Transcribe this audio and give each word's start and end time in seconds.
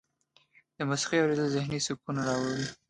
د 0.77 0.79
موسیقۍ 0.89 1.17
اوریدل 1.19 1.47
ذهني 1.55 1.79
سکون 1.85 2.15
راوړي. 2.27 2.65